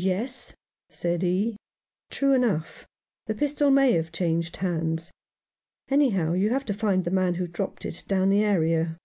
"Yes," 0.00 0.56
said 0.90 1.22
he, 1.22 1.56
"true 2.10 2.32
enough. 2.32 2.88
The 3.26 3.36
pistol 3.36 3.70
may 3.70 3.92
have 3.92 4.10
changed 4.10 4.56
hands. 4.56 5.12
Anyhow, 5.88 6.32
you 6.32 6.50
have 6.50 6.64
to 6.64 6.74
find 6.74 7.04
the 7.04 7.12
man 7.12 7.34
who 7.36 7.46
dropped 7.46 7.84
it 7.84 8.02
down 8.08 8.30
the 8.30 8.42
area." 8.42 8.96